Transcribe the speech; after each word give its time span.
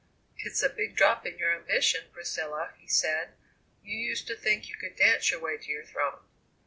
"It's 0.39 0.63
a 0.63 0.69
big 0.69 0.95
drop 0.95 1.27
in 1.27 1.37
your 1.37 1.53
ambition, 1.55 2.05
Priscilla," 2.11 2.73
he 2.79 2.87
said; 2.87 3.35
"you 3.83 3.95
used 3.95 4.25
to 4.25 4.35
think 4.35 4.67
you 4.67 4.73
could 4.75 4.95
dance 4.95 5.29
your 5.29 5.39
way 5.41 5.57
to 5.59 5.71
your 5.71 5.85
throne." 5.85 6.21